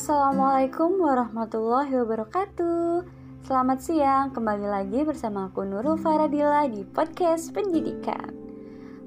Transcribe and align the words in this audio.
Assalamualaikum 0.00 0.96
warahmatullahi 0.96 1.92
wabarakatuh 1.92 3.04
Selamat 3.44 3.84
siang, 3.84 4.32
kembali 4.32 4.64
lagi 4.64 5.04
bersama 5.04 5.52
aku 5.52 5.60
Nurul 5.68 6.00
Faradila 6.00 6.64
di 6.72 6.88
podcast 6.88 7.52
pendidikan 7.52 8.32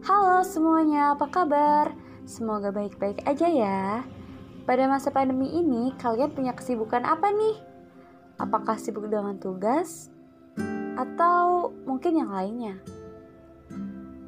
Halo 0.06 0.46
semuanya, 0.46 1.18
apa 1.18 1.26
kabar? 1.34 1.98
Semoga 2.30 2.70
baik-baik 2.70 3.26
aja 3.26 3.50
ya 3.50 4.06
Pada 4.70 4.86
masa 4.86 5.10
pandemi 5.10 5.50
ini, 5.58 5.98
kalian 5.98 6.30
punya 6.30 6.54
kesibukan 6.54 7.02
apa 7.10 7.34
nih? 7.34 7.58
Apakah 8.38 8.78
sibuk 8.78 9.10
dengan 9.10 9.42
tugas? 9.42 10.14
Atau 10.94 11.74
mungkin 11.90 12.22
yang 12.22 12.30
lainnya? 12.30 12.78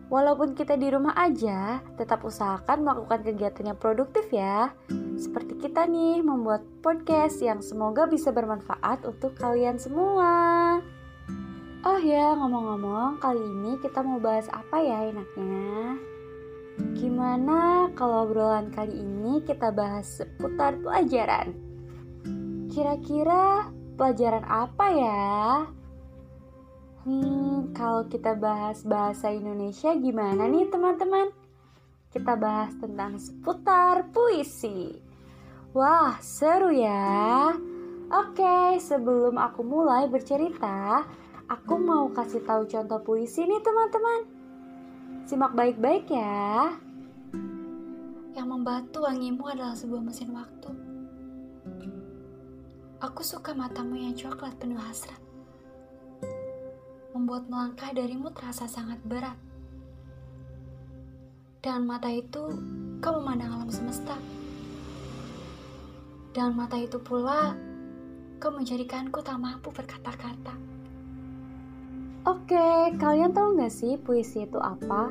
Walaupun 0.05 0.53
kita 0.53 0.77
di 0.77 0.93
rumah 0.93 1.17
aja, 1.17 1.81
tetap 1.97 2.21
usahakan 2.21 2.85
melakukan 2.85 3.25
kegiatan 3.25 3.73
yang 3.73 3.79
produktif 3.81 4.29
ya. 4.29 4.69
Seperti 5.17 5.57
kita 5.57 5.89
nih 5.89 6.21
membuat 6.21 6.61
podcast 6.85 7.41
yang 7.41 7.65
semoga 7.65 8.05
bisa 8.05 8.29
bermanfaat 8.29 9.01
untuk 9.01 9.33
kalian 9.33 9.81
semua. 9.81 10.77
Oh 11.81 11.99
ya, 12.01 12.37
ngomong-ngomong, 12.37 13.17
kali 13.17 13.41
ini 13.41 13.81
kita 13.81 14.05
mau 14.05 14.21
bahas 14.21 14.45
apa 14.53 14.77
ya 14.77 15.09
enaknya? 15.09 15.97
Gimana 16.97 17.89
kalau 17.97 18.29
obrolan 18.29 18.69
kali 18.69 19.01
ini 19.01 19.41
kita 19.41 19.73
bahas 19.73 20.21
seputar 20.21 20.77
pelajaran? 20.85 21.57
Kira-kira 22.69 23.73
pelajaran 23.97 24.45
apa 24.45 24.85
ya? 24.93 25.25
Hmm, 27.05 27.69
kalau 27.77 28.09
kita 28.09 28.33
bahas 28.33 28.81
bahasa 28.81 29.29
Indonesia 29.29 29.93
gimana 29.93 30.49
nih 30.49 30.65
teman-teman? 30.73 31.29
Kita 32.09 32.33
bahas 32.33 32.73
tentang 32.81 33.21
seputar 33.21 34.09
puisi. 34.09 34.89
Wah, 35.77 36.17
seru 36.17 36.73
ya. 36.73 37.53
Oke, 38.09 38.81
sebelum 38.81 39.37
aku 39.37 39.61
mulai 39.61 40.09
bercerita, 40.09 41.05
aku 41.45 41.77
mau 41.77 42.09
kasih 42.09 42.41
tahu 42.41 42.65
contoh 42.65 42.97
puisi 43.05 43.45
nih 43.45 43.61
teman-teman. 43.61 44.21
Simak 45.29 45.53
baik-baik 45.53 46.09
ya. 46.09 46.73
Yang 48.33 48.47
membatu 48.49 49.05
wangimu 49.05 49.45
adalah 49.45 49.77
sebuah 49.77 50.01
mesin 50.01 50.33
waktu. 50.33 50.73
Aku 52.97 53.21
suka 53.21 53.53
matamu 53.53 53.93
yang 53.93 54.17
coklat 54.17 54.57
penuh 54.57 54.81
hasrat 54.81 55.34
membuat 57.25 57.49
melangkah 57.49 57.89
darimu 57.89 58.29
terasa 58.37 58.69
sangat 58.69 59.01
berat. 59.01 59.33
Dengan 61.57 61.97
mata 61.97 62.05
itu, 62.13 62.53
kau 63.01 63.17
memandang 63.17 63.49
alam 63.49 63.71
semesta. 63.73 64.13
Dengan 66.37 66.53
mata 66.53 66.77
itu 66.77 67.01
pula, 67.01 67.57
kau 68.37 68.53
menjadikanku 68.53 69.25
tak 69.25 69.41
mampu 69.41 69.73
berkata-kata. 69.73 70.53
Oke, 72.29 72.93
kalian 73.01 73.33
tahu 73.33 73.57
gak 73.57 73.73
sih 73.73 73.97
puisi 73.97 74.45
itu 74.45 74.61
apa? 74.61 75.09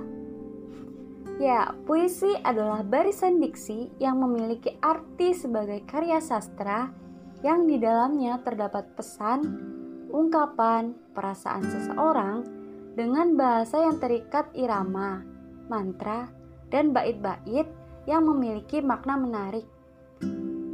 Ya, 1.43 1.75
puisi 1.83 2.31
adalah 2.47 2.87
barisan 2.87 3.43
diksi 3.43 3.91
yang 3.99 4.23
memiliki 4.23 4.79
arti 4.79 5.35
sebagai 5.35 5.83
karya 5.83 6.23
sastra 6.23 6.95
yang 7.43 7.67
di 7.67 7.75
dalamnya 7.83 8.39
terdapat 8.47 8.87
pesan, 8.95 9.74
ungkapan, 10.15 10.95
perasaan 11.11 11.67
seseorang 11.67 12.47
dengan 12.95 13.35
bahasa 13.35 13.83
yang 13.83 13.99
terikat 13.99 14.47
irama, 14.55 15.27
mantra, 15.67 16.31
dan 16.71 16.95
bait-bait 16.95 17.67
yang 18.07 18.23
memiliki 18.23 18.79
makna 18.79 19.19
menarik. 19.19 19.67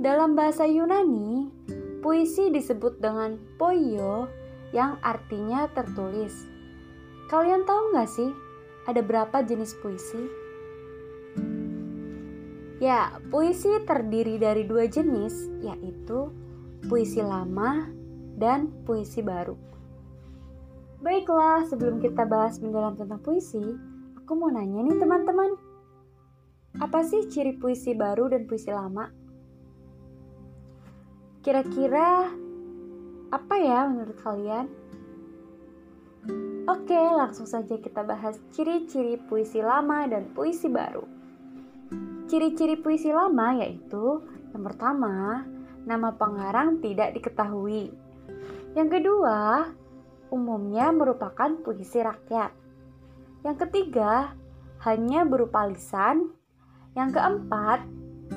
Dalam 0.01 0.37
bahasa 0.37 0.69
Yunani, 0.69 1.49
puisi 2.05 2.53
disebut 2.53 3.01
dengan 3.01 3.41
poio 3.57 4.29
yang 4.77 5.01
artinya 5.01 5.65
tertulis. 5.73 6.45
Kalian 7.33 7.65
tahu 7.65 7.97
nggak 7.97 8.11
sih 8.13 8.31
ada 8.85 9.01
berapa 9.01 9.41
jenis 9.41 9.73
puisi? 9.81 10.23
Ya, 12.81 13.21
puisi 13.29 13.77
terdiri 13.85 14.41
dari 14.41 14.65
dua 14.65 14.89
jenis, 14.89 15.53
yaitu 15.61 16.33
puisi 16.89 17.21
lama 17.21 18.00
dan 18.41 18.73
puisi 18.89 19.21
baru. 19.21 19.53
Baiklah, 21.05 21.69
sebelum 21.69 22.01
kita 22.01 22.25
bahas 22.25 22.57
mendalam 22.61 22.97
tentang 22.97 23.21
puisi, 23.21 23.61
aku 24.17 24.33
mau 24.37 24.49
nanya 24.49 24.81
nih 24.85 24.97
teman-teman. 24.97 25.57
Apa 26.81 27.05
sih 27.05 27.29
ciri 27.29 27.57
puisi 27.61 27.93
baru 27.93 28.33
dan 28.33 28.49
puisi 28.49 28.73
lama? 28.73 29.09
Kira-kira 31.41 32.29
apa 33.33 33.55
ya 33.61 33.89
menurut 33.89 34.17
kalian? 34.21 34.67
Oke, 36.69 37.01
langsung 37.01 37.49
saja 37.49 37.81
kita 37.81 38.05
bahas 38.05 38.37
ciri-ciri 38.53 39.17
puisi 39.17 39.65
lama 39.65 40.05
dan 40.05 40.29
puisi 40.37 40.69
baru. 40.69 41.03
Ciri-ciri 42.29 42.77
puisi 42.77 43.09
lama 43.09 43.57
yaitu 43.57 44.21
yang 44.53 44.63
pertama, 44.67 45.43
nama 45.89 46.13
pengarang 46.15 46.79
tidak 46.85 47.17
diketahui. 47.17 47.91
Yang 48.79 49.03
kedua, 49.03 49.67
umumnya 50.31 50.95
merupakan 50.95 51.51
puisi 51.59 51.99
rakyat. 51.99 52.55
Yang 53.43 53.57
ketiga, 53.67 54.31
hanya 54.87 55.27
berupa 55.27 55.67
lisan. 55.67 56.31
Yang 56.95 57.19
keempat, 57.19 57.83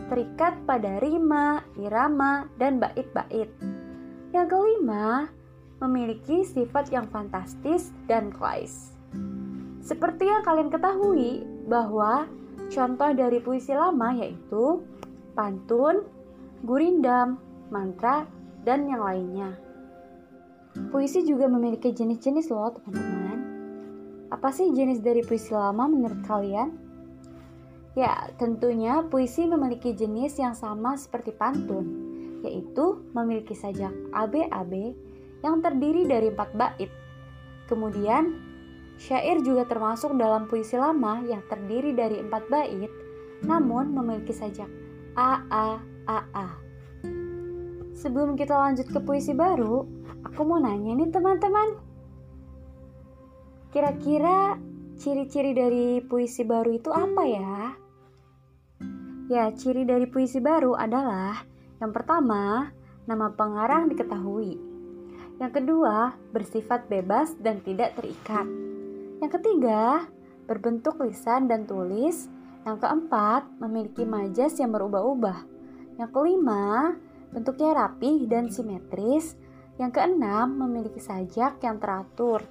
terikat 0.09 0.57
pada 0.65 0.97
rima, 1.01 1.61
irama, 1.77 2.49
dan 2.57 2.81
bait-bait. 2.81 3.49
Yang 4.33 4.47
kelima, 4.49 5.29
memiliki 5.81 6.41
sifat 6.41 6.89
yang 6.89 7.05
fantastis 7.13 7.93
dan 8.09 8.33
klais. 8.33 8.93
Seperti 9.83 10.25
yang 10.25 10.41
kalian 10.47 10.71
ketahui 10.71 11.43
bahwa 11.67 12.25
contoh 12.71 13.11
dari 13.13 13.37
puisi 13.43 13.75
lama 13.75 14.15
yaitu 14.15 14.81
pantun, 15.35 16.07
gurindam, 16.63 17.37
mantra, 17.67 18.25
dan 18.63 18.87
yang 18.87 19.03
lainnya. 19.03 19.59
Puisi 20.73 21.21
juga 21.21 21.45
memiliki 21.45 21.93
jenis-jenis 21.93 22.49
loh 22.49 22.73
teman-teman. 22.73 23.39
Apa 24.33 24.49
sih 24.49 24.73
jenis 24.73 25.05
dari 25.05 25.21
puisi 25.21 25.53
lama 25.53 25.85
menurut 25.85 26.25
kalian? 26.25 26.73
Ya, 27.93 28.33
tentunya 28.41 29.05
puisi 29.05 29.45
memiliki 29.45 29.93
jenis 29.93 30.41
yang 30.41 30.57
sama 30.57 30.97
seperti 30.97 31.29
pantun, 31.37 31.85
yaitu 32.41 33.05
memiliki 33.13 33.53
sajak 33.53 33.93
AB-AB 34.17 34.97
yang 35.45 35.61
terdiri 35.61 36.09
dari 36.09 36.33
empat 36.33 36.49
bait. 36.57 36.89
Kemudian, 37.69 38.33
syair 38.97 39.45
juga 39.45 39.69
termasuk 39.69 40.17
dalam 40.17 40.49
puisi 40.49 40.73
lama 40.73 41.21
yang 41.21 41.45
terdiri 41.45 41.93
dari 41.93 42.17
empat 42.17 42.49
bait, 42.49 42.89
namun 43.45 43.93
memiliki 43.93 44.33
sajak 44.33 44.67
AA-AA. 45.13 46.72
Sebelum 47.93 48.33
kita 48.33 48.57
lanjut 48.57 48.89
ke 48.89 48.99
puisi 49.01 49.37
baru, 49.37 50.03
Aku 50.23 50.47
mau 50.47 50.57
nanya 50.57 50.95
nih 50.95 51.11
teman-teman. 51.11 51.75
Kira-kira 53.75 54.55
ciri-ciri 54.95 55.51
dari 55.51 55.99
puisi 55.99 56.47
baru 56.47 56.71
itu 56.71 56.89
apa 56.89 57.23
ya? 57.27 57.53
Ya, 59.27 59.51
ciri 59.51 59.83
dari 59.83 60.07
puisi 60.07 60.39
baru 60.39 60.79
adalah 60.79 61.43
yang 61.83 61.91
pertama, 61.91 62.71
nama 63.03 63.27
pengarang 63.35 63.91
diketahui. 63.91 64.55
Yang 65.43 65.51
kedua, 65.59 66.15
bersifat 66.31 66.87
bebas 66.87 67.35
dan 67.43 67.59
tidak 67.61 67.99
terikat. 67.99 68.47
Yang 69.19 69.31
ketiga, 69.41 70.07
berbentuk 70.47 71.03
lisan 71.03 71.51
dan 71.51 71.67
tulis. 71.67 72.31
Yang 72.63 72.87
keempat, 72.87 73.43
memiliki 73.59 74.07
majas 74.07 74.55
yang 74.55 74.71
berubah-ubah. 74.71 75.39
Yang 75.99 76.09
kelima, 76.15 76.95
bentuknya 77.33 77.73
rapih 77.73 78.29
dan 78.29 78.53
simetris. 78.53 79.33
Yang 79.81 79.97
keenam, 79.97 80.53
memiliki 80.53 81.01
sajak 81.01 81.57
yang 81.65 81.81
teratur. 81.81 82.45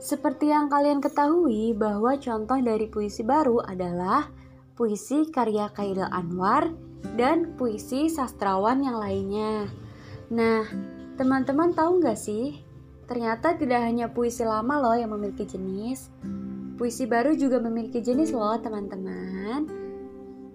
Seperti 0.00 0.48
yang 0.48 0.72
kalian 0.72 1.04
ketahui 1.04 1.76
bahwa 1.76 2.16
contoh 2.16 2.56
dari 2.56 2.88
puisi 2.88 3.20
baru 3.20 3.60
adalah 3.60 4.32
puisi 4.72 5.28
karya 5.28 5.68
Khairil 5.68 6.08
Anwar 6.08 6.72
dan 7.20 7.52
puisi 7.60 8.08
sastrawan 8.08 8.80
yang 8.80 8.96
lainnya. 8.96 9.68
Nah, 10.32 10.64
teman-teman 11.20 11.76
tahu 11.76 12.00
nggak 12.00 12.16
sih? 12.16 12.64
Ternyata 13.04 13.60
tidak 13.60 13.84
hanya 13.84 14.08
puisi 14.08 14.40
lama 14.40 14.80
loh 14.80 14.96
yang 14.96 15.12
memiliki 15.12 15.44
jenis. 15.44 16.08
Puisi 16.80 17.04
baru 17.04 17.36
juga 17.36 17.60
memiliki 17.60 18.00
jenis 18.00 18.32
loh 18.32 18.56
teman-teman. 18.56 19.89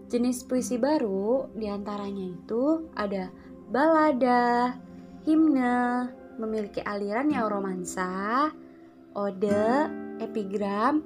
Jenis 0.06 0.46
puisi 0.46 0.78
baru 0.78 1.50
di 1.58 1.66
antaranya 1.66 2.30
itu 2.30 2.94
ada 2.94 3.34
balada, 3.74 4.78
himne, 5.26 6.14
memiliki 6.38 6.84
aliran 6.86 7.34
yang 7.34 7.50
romansa, 7.50 8.54
ode, 9.18 9.90
epigram, 10.22 11.02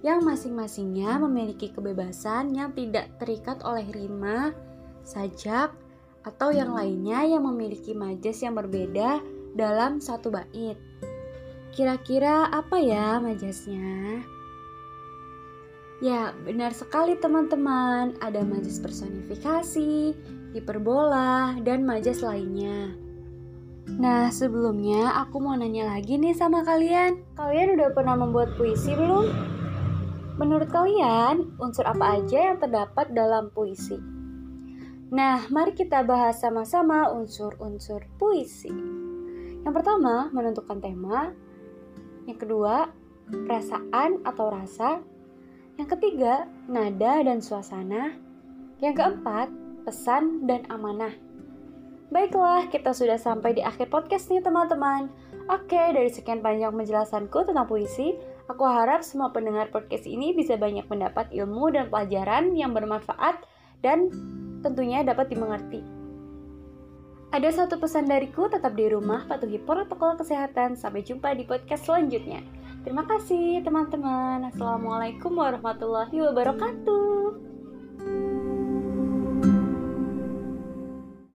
yang 0.00 0.24
masing-masingnya 0.24 1.20
memiliki 1.20 1.74
kebebasan 1.74 2.54
yang 2.56 2.72
tidak 2.72 3.12
terikat 3.20 3.60
oleh 3.66 3.84
rima, 3.92 4.56
sajak, 5.04 5.74
atau 6.24 6.48
yang 6.48 6.72
lainnya 6.72 7.28
yang 7.28 7.44
memiliki 7.44 7.92
majas 7.92 8.40
yang 8.40 8.56
berbeda 8.56 9.20
dalam 9.58 10.00
satu 10.00 10.32
bait. 10.32 10.78
Kira-kira 11.74 12.48
apa 12.48 12.80
ya 12.80 13.20
majasnya? 13.20 14.22
Ya, 15.98 16.30
benar 16.46 16.70
sekali 16.70 17.18
teman-teman. 17.18 18.14
Ada 18.22 18.46
majas 18.46 18.78
personifikasi, 18.78 20.14
hiperbola, 20.54 21.58
dan 21.66 21.82
majas 21.82 22.22
lainnya. 22.22 22.94
Nah, 23.98 24.30
sebelumnya 24.30 25.16
aku 25.26 25.42
mau 25.42 25.58
nanya 25.58 25.90
lagi 25.90 26.14
nih 26.20 26.38
sama 26.38 26.62
kalian. 26.62 27.18
Kalian 27.34 27.74
udah 27.74 27.90
pernah 27.96 28.14
membuat 28.14 28.54
puisi 28.54 28.94
belum? 28.94 29.26
Menurut 30.38 30.70
kalian, 30.70 31.58
unsur 31.58 31.82
apa 31.82 32.22
aja 32.22 32.54
yang 32.54 32.62
terdapat 32.62 33.10
dalam 33.10 33.50
puisi? 33.50 33.98
Nah, 35.10 35.50
mari 35.50 35.74
kita 35.74 36.06
bahas 36.06 36.38
sama-sama 36.38 37.10
unsur-unsur 37.10 38.06
puisi. 38.22 38.70
Yang 39.66 39.74
pertama, 39.82 40.30
menentukan 40.30 40.78
tema. 40.78 41.34
Yang 42.28 42.38
kedua, 42.46 42.86
perasaan 43.26 44.22
atau 44.22 44.46
rasa. 44.46 45.02
Yang 45.78 45.88
ketiga, 45.96 46.44
nada 46.66 47.22
dan 47.22 47.38
suasana. 47.38 48.12
Yang 48.82 48.94
keempat, 48.98 49.48
pesan 49.86 50.44
dan 50.44 50.66
amanah. 50.68 51.14
Baiklah, 52.12 52.66
kita 52.68 52.92
sudah 52.92 53.16
sampai 53.16 53.54
di 53.54 53.62
akhir 53.62 53.88
podcast 53.88 54.28
nih 54.28 54.42
teman-teman. 54.42 55.08
Oke, 55.48 55.80
dari 55.94 56.10
sekian 56.10 56.42
banyak 56.42 56.74
penjelasanku 56.74 57.46
tentang 57.46 57.70
puisi, 57.70 58.16
Aku 58.48 58.64
harap 58.64 59.04
semua 59.04 59.28
pendengar 59.28 59.68
podcast 59.68 60.08
ini 60.08 60.32
bisa 60.32 60.56
banyak 60.56 60.88
mendapat 60.88 61.28
ilmu 61.36 61.68
dan 61.68 61.92
pelajaran 61.92 62.56
yang 62.56 62.72
bermanfaat 62.72 63.44
dan 63.84 64.08
tentunya 64.64 65.04
dapat 65.04 65.28
dimengerti. 65.28 65.84
Ada 67.28 67.52
satu 67.52 67.76
pesan 67.76 68.08
dariku, 68.08 68.48
tetap 68.48 68.72
di 68.72 68.88
rumah, 68.88 69.28
patuhi 69.28 69.60
protokol 69.60 70.16
kesehatan. 70.16 70.80
Sampai 70.80 71.04
jumpa 71.04 71.36
di 71.36 71.44
podcast 71.44 71.84
selanjutnya. 71.84 72.40
Terima 72.88 73.04
kasih 73.04 73.60
teman-teman. 73.60 74.48
Assalamualaikum 74.48 75.36
warahmatullahi 75.36 76.24
wabarakatuh. 76.24 77.47